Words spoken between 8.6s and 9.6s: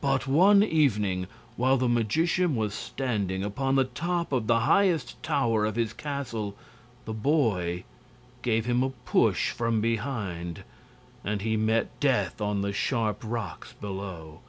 him a push